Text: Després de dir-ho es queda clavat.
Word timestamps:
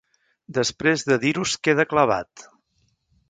Després 0.57 1.03
de 1.09 1.17
dir-ho 1.25 1.45
es 1.49 1.53
queda 1.69 1.85
clavat. 1.91 2.47